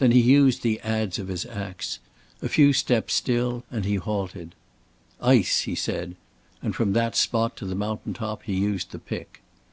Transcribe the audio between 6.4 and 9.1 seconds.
and from that spot to the mountain top he used the